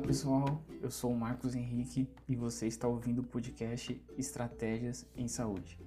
[0.00, 5.28] Fala pessoal, eu sou o Marcos Henrique e você está ouvindo o podcast Estratégias em
[5.28, 5.78] Saúde.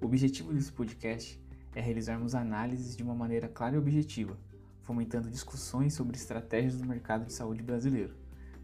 [0.00, 1.38] O objetivo desse podcast
[1.74, 4.34] é realizarmos análises de uma maneira clara e objetiva,
[4.82, 8.14] fomentando discussões sobre estratégias do mercado de saúde brasileiro.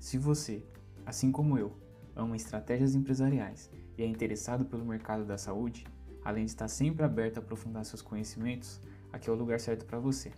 [0.00, 0.64] Se você,
[1.04, 1.76] assim como eu,
[2.14, 5.86] ama estratégias empresariais e é interessado pelo mercado da saúde,
[6.24, 8.80] além de estar sempre aberto a aprofundar seus conhecimentos,
[9.12, 10.32] aqui é o lugar certo para você.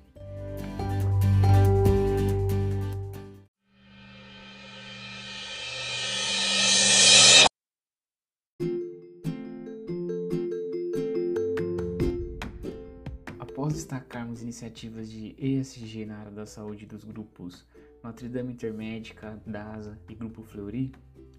[14.58, 17.64] Iniciativas de ESG na área da saúde dos grupos
[18.02, 20.90] Notre Dame Intermédica, DASA e Grupo Fleury,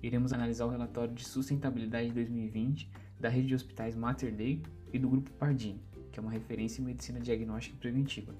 [0.01, 4.63] iremos analisar o relatório de sustentabilidade de 2020 da rede de hospitais Mater Dei
[4.93, 5.81] e do Grupo Pardini,
[6.13, 8.33] que é uma referência em medicina diagnóstica e preventiva.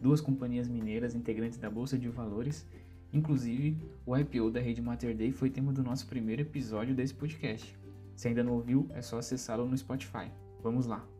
[0.00, 2.66] Duas companhias mineiras integrantes da Bolsa de Valores,
[3.12, 3.76] inclusive
[4.06, 7.76] o IPO da rede Mater Dei foi tema do nosso primeiro episódio desse podcast.
[8.16, 10.30] Se ainda não ouviu, é só acessá-lo no Spotify.
[10.62, 11.13] Vamos lá!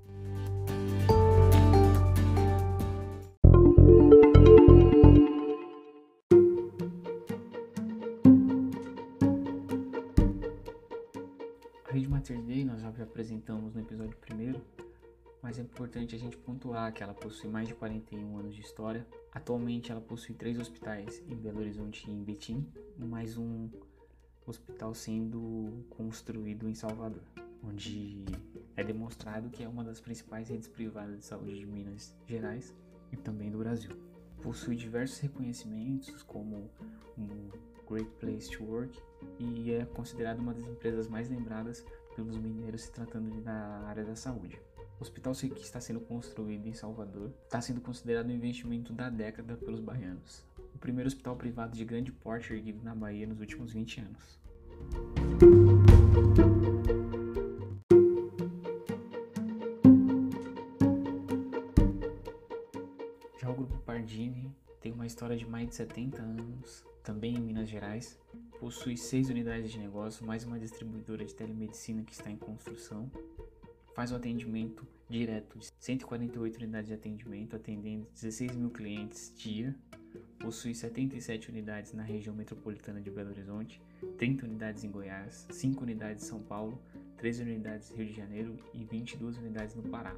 [12.75, 14.61] Nós já apresentamos no episódio primeiro,
[15.41, 19.07] mas é importante a gente pontuar que ela possui mais de 41 anos de história.
[19.33, 22.67] Atualmente ela possui três hospitais em Belo Horizonte e em Betim,
[22.99, 23.71] mais um
[24.45, 27.23] hospital sendo construído em Salvador,
[27.63, 28.25] onde
[28.77, 32.75] é demonstrado que é uma das principais redes privadas de saúde de Minas Gerais
[33.13, 33.93] e também do Brasil.
[34.43, 36.69] Possui diversos reconhecimentos como
[37.17, 37.51] um
[37.89, 39.01] Great Place to Work
[39.39, 41.85] e é considerado uma das empresas mais lembradas
[42.15, 44.61] pelos mineiros se tratando da área da saúde.
[44.99, 49.57] O hospital que está sendo construído em Salvador está sendo considerado o investimento da década
[49.57, 50.45] pelos baianos.
[50.75, 54.41] O primeiro hospital privado de grande porte erguido na Bahia nos últimos 20 anos.
[65.15, 68.19] História de mais de 70 anos, também em Minas Gerais.
[68.59, 73.09] Possui seis unidades de negócio, mais uma distribuidora de telemedicina que está em construção.
[73.95, 79.73] Faz o atendimento direto de 148 unidades de atendimento, atendendo 16 mil clientes dia.
[80.41, 83.81] Possui 77 unidades na região metropolitana de Belo Horizonte,
[84.19, 86.83] 30 unidades em Goiás, 5 unidades em São Paulo,
[87.19, 90.17] 13 unidades no Rio de Janeiro e 22 unidades no Pará.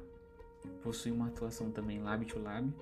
[0.81, 2.73] Possui uma atuação também Lab to Lab,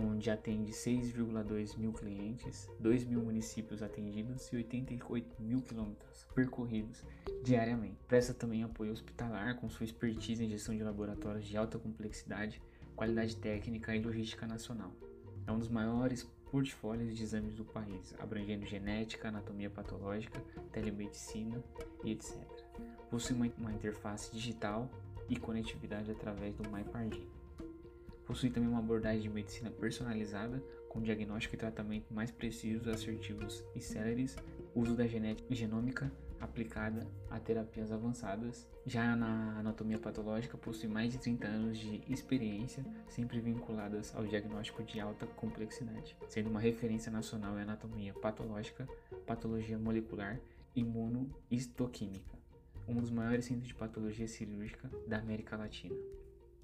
[0.00, 7.04] onde atende 6,2 mil clientes, 2 mil municípios atendidos e 88 mil quilômetros percorridos
[7.42, 7.98] diariamente.
[8.06, 12.60] Presta também apoio hospitalar com sua expertise em gestão de laboratórios de alta complexidade,
[12.96, 14.92] qualidade técnica e logística nacional.
[15.46, 21.62] É um dos maiores portfólios de exames do país, abrangendo genética, anatomia patológica, telemedicina
[22.04, 22.36] e etc.
[23.08, 24.90] Possui uma, interface digital
[25.28, 27.26] e conectividade através do MyPardin.
[28.30, 33.80] Possui também uma abordagem de medicina personalizada, com diagnóstico e tratamento mais precisos, assertivos e
[33.80, 34.36] céleres,
[34.72, 38.68] uso da genética e genômica aplicada a terapias avançadas.
[38.86, 44.84] Já na anatomia patológica, possui mais de 30 anos de experiência, sempre vinculadas ao diagnóstico
[44.84, 48.88] de alta complexidade, sendo uma referência nacional em anatomia patológica,
[49.26, 50.38] patologia molecular
[50.76, 52.38] imunohistoquímica,
[52.86, 56.19] um dos maiores centros de patologia cirúrgica da América Latina.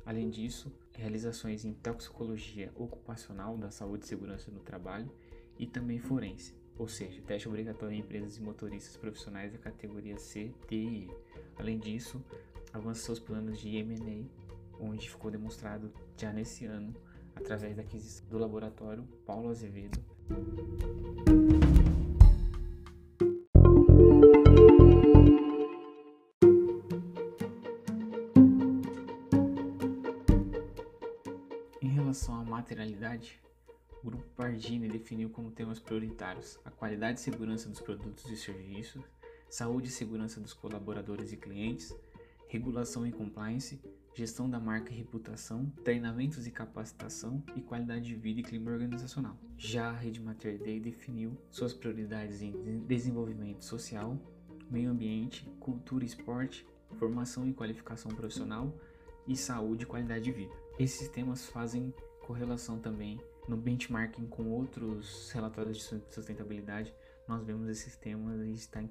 [0.06, 5.10] Além disso, realizações em toxicologia ocupacional da saúde e segurança no trabalho
[5.58, 10.54] e também forense, ou seja, teste obrigatório em empresas e motoristas profissionais da categoria C,
[10.68, 11.10] D e E.
[11.58, 12.22] Além disso,
[12.72, 14.24] avança seus planos de M&A,
[14.80, 16.94] onde ficou demonstrado já nesse ano,
[17.34, 19.98] através da aquisição do laboratório Paulo Azevedo.
[32.66, 33.40] Materialidade,
[34.02, 39.04] o Grupo Pardini definiu como temas prioritários a qualidade e segurança dos produtos e serviços,
[39.48, 41.94] saúde e segurança dos colaboradores e clientes,
[42.48, 43.80] regulação e compliance,
[44.14, 49.36] gestão da marca e reputação, treinamentos e capacitação e qualidade de vida e clima organizacional.
[49.56, 54.18] Já a Rede Mater Dei definiu suas prioridades em desenvolvimento social,
[54.68, 56.66] meio ambiente, cultura e esporte,
[56.98, 58.74] formação e qualificação profissional
[59.28, 60.54] e saúde e qualidade de vida.
[60.78, 61.94] Esses temas fazem
[62.26, 66.92] correlação também no benchmarking com outros relatórios de sustentabilidade.
[67.28, 68.90] Nós vemos esses temas e está em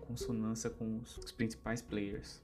[0.00, 2.42] consonância com os, principais players.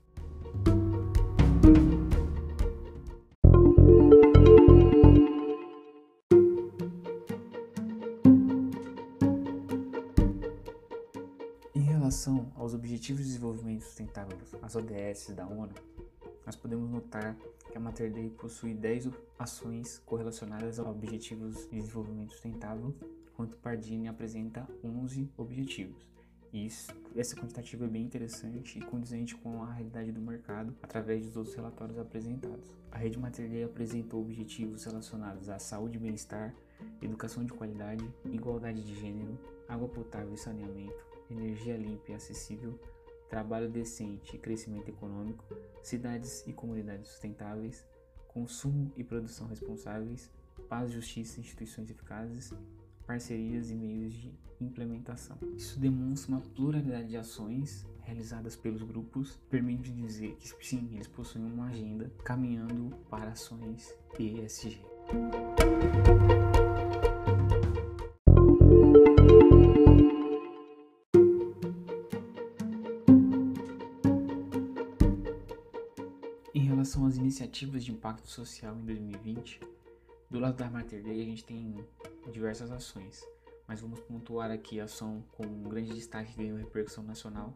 [11.75, 15.73] relação aos Objetivos de Desenvolvimento Sustentável, as ODS da ONU,
[16.45, 17.37] nós podemos notar
[17.71, 22.95] que a Mater Dei possui 10 ações correlacionadas aos Objetivos de Desenvolvimento Sustentável,
[23.33, 26.11] enquanto Pardini apresenta 11 objetivos.
[26.53, 31.37] Isso, essa quantitativa é bem interessante e condizente com a realidade do mercado através dos
[31.37, 32.73] outros relatórios apresentados.
[32.91, 36.53] A rede Mater Dei apresentou objetivos relacionados à saúde e bem-estar,
[37.01, 39.39] educação de qualidade, igualdade de gênero,
[39.69, 42.77] água potável e saneamento, energia limpa e acessível,
[43.31, 45.45] trabalho decente e crescimento econômico,
[45.83, 47.87] cidades e comunidades sustentáveis,
[48.29, 50.31] consumo e produção responsáveis,
[50.69, 52.53] paz, justiça e instituições eficazes,
[53.07, 55.39] parcerias e meios de implementação.
[55.57, 61.45] Isso demonstra uma pluralidade de ações realizadas pelos grupos, permite dizer que sim, eles possuem
[61.45, 64.81] uma agenda caminhando para ações ESG.
[77.31, 79.61] Iniciativas de impacto social em 2020,
[80.29, 81.77] do lado da Mater Dei a gente tem
[82.33, 83.25] diversas ações,
[83.69, 87.55] mas vamos pontuar aqui a ação com um grande destaque que ganhou repercussão nacional,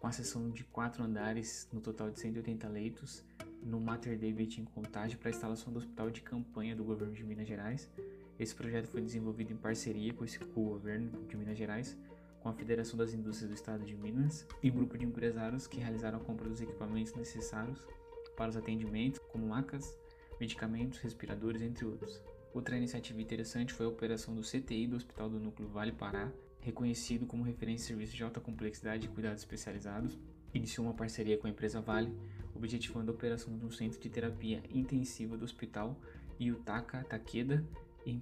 [0.00, 3.22] com a sessão de quatro andares, no total de 180 leitos,
[3.62, 7.22] no Mater Beach em Contagem para a instalação do hospital de campanha do governo de
[7.22, 7.88] Minas Gerais.
[8.36, 11.96] Esse projeto foi desenvolvido em parceria com, esse, com o governo de Minas Gerais,
[12.40, 15.78] com a Federação das Indústrias do Estado de Minas e um grupo de empresários que
[15.78, 17.78] realizaram a compra dos equipamentos necessários
[18.38, 19.98] para os atendimentos, como macas,
[20.40, 22.22] medicamentos, respiradores, entre outros.
[22.54, 26.30] Outra iniciativa interessante foi a operação do CTI do Hospital do Núcleo Vale Pará,
[26.60, 30.16] reconhecido como referência de serviços de alta complexidade e cuidados especializados,
[30.54, 32.16] iniciou uma parceria com a empresa Vale,
[32.54, 35.98] objetivando a operação de um centro de terapia intensiva do hospital
[36.40, 37.64] Yutaka Takeda
[38.06, 38.20] em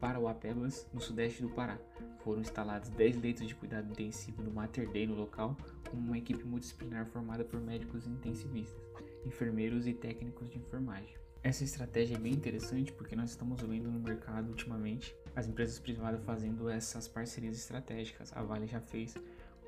[0.00, 1.78] Parauapebas, no sudeste do Pará.
[2.24, 5.54] Foram instalados 10 leitos de cuidado intensivo do Mater Dei no local,
[5.90, 8.82] com uma equipe multidisciplinar formada por médicos intensivistas,
[9.26, 11.14] enfermeiros e técnicos de enfermagem.
[11.42, 16.24] Essa estratégia é bem interessante porque nós estamos vendo no mercado ultimamente as empresas privadas
[16.24, 18.32] fazendo essas parcerias estratégicas.
[18.34, 19.14] A Vale já fez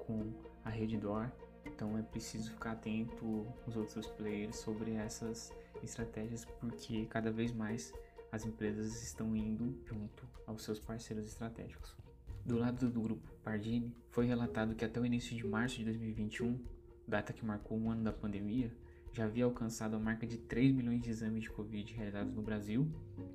[0.07, 0.33] com
[0.65, 1.31] a Reddor,
[1.67, 5.53] então é preciso ficar atento os outros players sobre essas
[5.83, 7.93] estratégias porque cada vez mais
[8.33, 12.06] as empresas estão indo junto aos seus parceiros estratégicos.
[12.47, 16.57] Do lado do grupo Pardini, foi relatado que até o início de março de 2021,
[17.05, 18.71] data que marcou um ano da pandemia,
[19.13, 22.87] já havia alcançado a marca de 3 milhões de exames de Covid realizados no Brasil.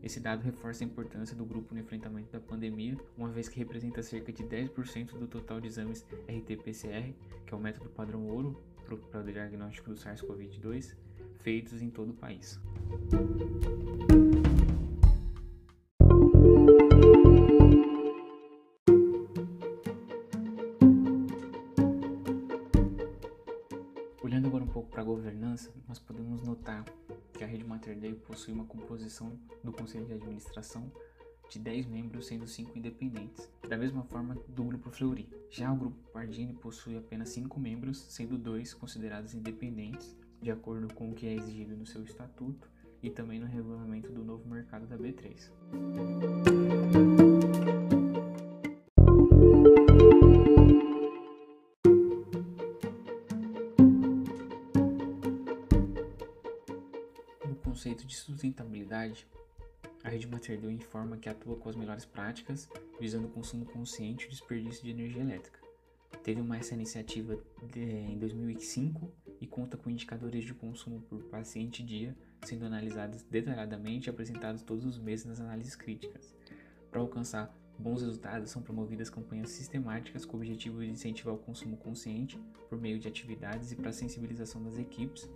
[0.01, 4.01] Esse dado reforça a importância do grupo no enfrentamento da pandemia, uma vez que representa
[4.01, 7.13] cerca de 10% do total de exames RT-PCR,
[7.45, 10.95] que é o método padrão ouro para o diagnóstico do SARS-CoV-2,
[11.39, 12.61] feitos em todo o país.
[24.31, 26.85] Olhando agora um pouco para a governança, nós podemos notar
[27.33, 30.89] que a Rede Mater Dei possui uma composição do Conselho de Administração
[31.49, 35.27] de 10 membros, sendo 5 independentes, da mesma forma do Grupo Fleury.
[35.49, 41.11] Já o Grupo Pardini possui apenas 5 membros, sendo 2 considerados independentes, de acordo com
[41.11, 42.71] o que é exigido no seu estatuto
[43.03, 45.51] e também no regulamento do novo mercado da B3.
[58.05, 59.27] De sustentabilidade,
[60.03, 62.67] a rede Mater Dei informa que atua com as melhores práticas,
[62.99, 65.59] visando o consumo consciente e o desperdício de energia elétrica.
[66.23, 67.37] Teve uma essa iniciativa
[67.71, 74.07] de, em 2005 e conta com indicadores de consumo por paciente dia sendo analisados detalhadamente
[74.07, 76.33] e apresentados todos os meses nas análises críticas.
[76.89, 81.77] Para alcançar bons resultados, são promovidas campanhas sistemáticas com o objetivo de incentivar o consumo
[81.77, 82.39] consciente
[82.69, 85.29] por meio de atividades e para sensibilização das equipes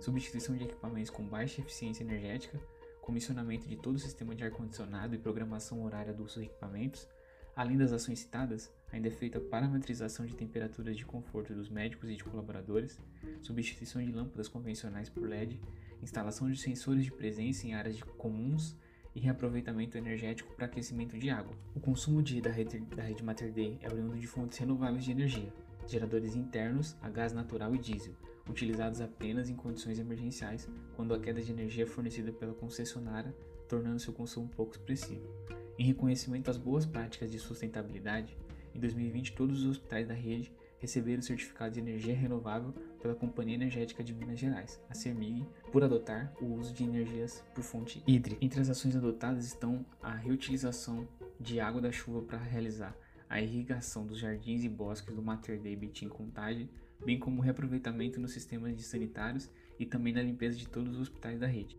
[0.00, 2.60] substituição de equipamentos com baixa eficiência energética,
[3.00, 7.08] comissionamento de todo o sistema de ar-condicionado e programação horária dos equipamentos.
[7.54, 12.16] Além das ações citadas, ainda é feita parametrização de temperaturas de conforto dos médicos e
[12.16, 12.98] de colaboradores,
[13.42, 15.60] substituição de lâmpadas convencionais por LED,
[16.02, 18.74] instalação de sensores de presença em áreas comuns
[19.14, 21.54] e reaproveitamento energético para aquecimento de água.
[21.74, 25.10] O consumo de, da, rede, da rede Mater Dei é oriundo de fontes renováveis de
[25.10, 25.52] energia,
[25.86, 28.14] geradores internos a gás natural e diesel,
[28.48, 33.34] utilizados apenas em condições emergenciais, quando a queda de energia é fornecida pela concessionária,
[33.68, 35.26] tornando seu consumo pouco expressivo.
[35.78, 38.36] Em reconhecimento às boas práticas de sustentabilidade,
[38.74, 44.02] em 2020 todos os hospitais da rede receberam certificado de energia renovável pela Companhia Energética
[44.02, 48.44] de Minas Gerais, a CEMIG, por adotar o uso de energias por fonte hídrica.
[48.44, 51.06] Entre as ações adotadas estão a reutilização
[51.38, 52.96] de água da chuva para realizar
[53.28, 56.68] a irrigação dos jardins e bosques do Mater Dei Betim Contagem,
[57.04, 61.02] bem como o reaproveitamento nos sistemas de sanitários e também na limpeza de todos os
[61.02, 61.76] hospitais da rede.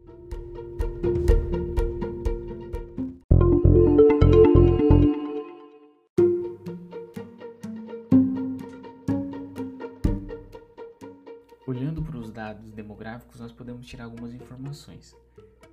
[11.65, 15.15] Olhando para os dados demográficos, nós podemos tirar algumas informações.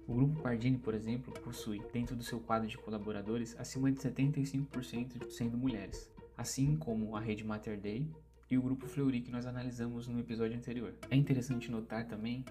[0.06, 5.30] O Grupo Pardini, por exemplo, possui, dentro do seu quadro de colaboradores, acima de 75%
[5.30, 8.08] sendo mulheres, assim como a Rede Mater Dei
[8.50, 10.92] e o Grupo Fleury que nós analisamos no episódio anterior.
[11.08, 12.44] É interessante notar também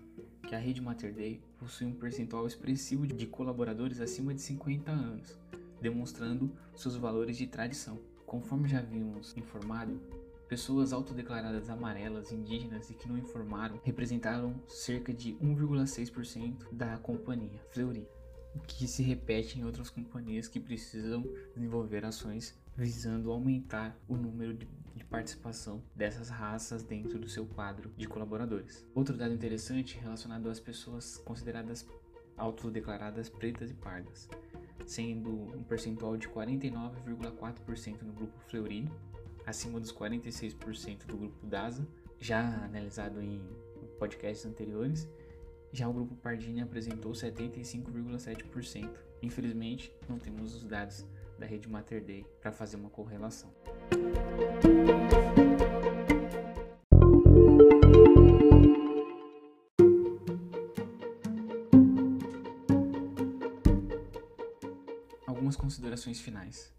[0.48, 5.38] que a Rede Mater Dei possui um percentual expressivo de colaboradores acima de 50 anos,
[5.82, 8.00] demonstrando seus valores de tradição.
[8.26, 10.00] Conforme já vimos informado,
[10.50, 18.08] Pessoas autodeclaradas amarelas, indígenas e que não informaram representaram cerca de 1,6% da companhia Fleury,
[18.56, 24.54] o que se repete em outras companhias que precisam desenvolver ações visando aumentar o número
[24.54, 28.86] de, de participação dessas raças dentro do seu quadro de colaboradores.
[28.96, 31.86] Outro dado interessante relacionado às pessoas consideradas
[32.38, 34.30] autodeclaradas pretas e pardas,
[34.86, 38.90] sendo um percentual de 49,4% no grupo Fleury
[39.46, 41.86] acima dos 46% do grupo DASA,
[42.20, 43.42] já analisado em
[43.98, 45.10] podcasts anteriores.
[45.72, 48.90] Já o grupo Pardini apresentou 75,7%.
[49.22, 51.06] Infelizmente, não temos os dados
[51.40, 53.50] da rede Mater Dei para fazer uma correlação.
[65.26, 66.74] Algumas considerações finais.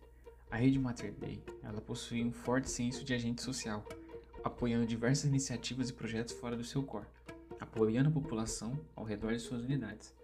[0.50, 3.84] A rede Mater Dei, ela possui um forte senso de agente social,
[4.44, 7.06] apoiando diversas iniciativas e projetos fora do seu core,
[7.58, 10.19] apoiando a população ao redor de suas unidades.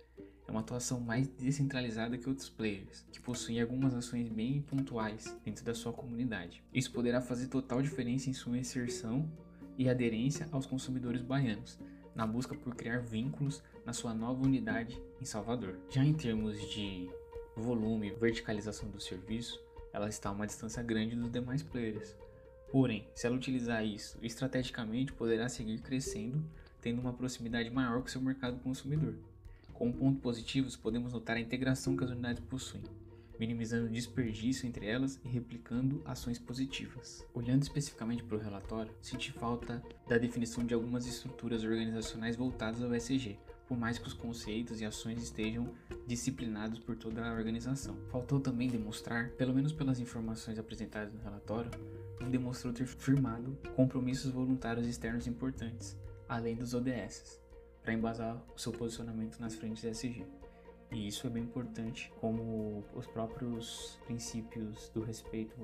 [0.47, 5.65] É uma atuação mais descentralizada que outros players, que possuem algumas ações bem pontuais dentro
[5.65, 6.63] da sua comunidade.
[6.73, 9.29] Isso poderá fazer total diferença em sua inserção
[9.77, 11.79] e aderência aos consumidores baianos,
[12.15, 15.79] na busca por criar vínculos na sua nova unidade em Salvador.
[15.91, 17.11] Já em termos de
[17.57, 19.61] volume e verticalização do serviço,
[19.93, 22.15] ela está a uma distância grande dos demais players.
[22.71, 26.43] Porém, se ela utilizar isso estrategicamente, poderá seguir crescendo,
[26.81, 29.15] tendo uma proximidade maior com seu mercado consumidor.
[29.77, 32.83] Como ponto positivos, podemos notar a integração que as unidades possuem,
[33.39, 37.23] minimizando o desperdício entre elas e replicando ações positivas.
[37.35, 42.95] Olhando especificamente para o relatório, senti falta da definição de algumas estruturas organizacionais voltadas ao
[42.95, 45.71] ESG, por mais que os conceitos e ações estejam
[46.07, 47.99] disciplinados por toda a organização.
[48.11, 51.71] Faltou também demonstrar, pelo menos pelas informações apresentadas no relatório,
[52.19, 55.95] não demonstrou ter firmado compromissos voluntários externos importantes,
[56.27, 57.45] além dos ODS,
[57.87, 60.27] para embasar o seu posicionamento nas frentes ESG.
[60.91, 65.57] E isso é bem importante, como os próprios princípios do respeito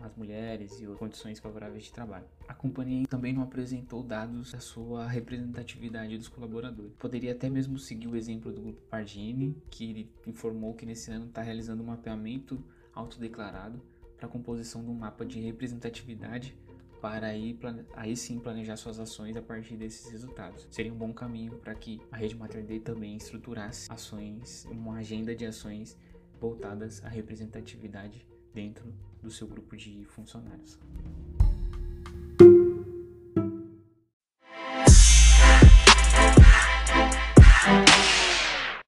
[0.00, 2.24] as mulheres e condições favoráveis de trabalho.
[2.48, 6.92] A companhia também não apresentou dados da sua representatividade dos colaboradores.
[6.98, 11.40] Poderia até mesmo seguir o exemplo do grupo Pardini, que informou que nesse ano está
[11.40, 12.60] realizando um mapeamento
[12.92, 13.80] autodeclarado
[14.16, 16.56] para a composição de um mapa de representatividade
[17.02, 17.58] para aí,
[17.94, 20.68] aí sim planejar suas ações a partir desses resultados.
[20.70, 25.34] Seria um bom caminho para que a rede Mater Dei também estruturasse ações, uma agenda
[25.34, 25.98] de ações
[26.40, 30.78] voltadas à representatividade dentro do seu grupo de funcionários.